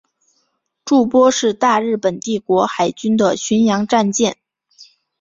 [0.83, 4.35] 筑波是大日本帝国海军的巡洋战舰。